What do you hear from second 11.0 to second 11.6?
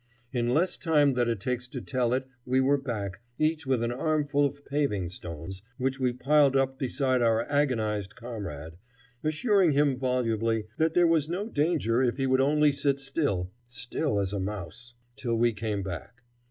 was no